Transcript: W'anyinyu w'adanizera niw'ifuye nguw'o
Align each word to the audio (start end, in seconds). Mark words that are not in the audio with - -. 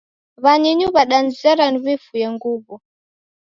W'anyinyu 0.43 0.85
w'adanizera 0.95 1.65
niw'ifuye 1.73 2.27
nguw'o 2.35 2.75